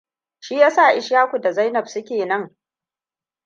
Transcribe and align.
Shi 0.39 0.55
ya 0.57 0.71
sa 0.71 0.93
Ishaku 0.93 1.37
da 1.39 1.51
Zainab 1.51 1.87
suke 1.87 2.25
nan. 2.25 2.55